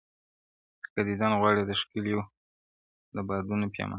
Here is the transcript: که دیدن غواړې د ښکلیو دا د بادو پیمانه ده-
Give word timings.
که 0.93 1.01
دیدن 1.07 1.31
غواړې 1.39 1.61
د 1.65 1.71
ښکلیو 1.81 2.21
دا 3.13 3.21
د 3.23 3.25
بادو 3.27 3.47
پیمانه 3.73 3.85
ده- 3.87 3.87